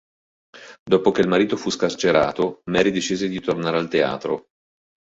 [0.83, 4.47] Dopo che il marito fu scarcerato, Mary decise di tornare al teatro.